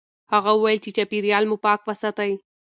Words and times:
هغه 0.33 0.51
وویل 0.53 0.79
چې 0.83 0.89
چاپیریال 0.97 1.43
مو 1.49 1.57
پاک 1.65 1.79
وساتئ. 1.85 2.31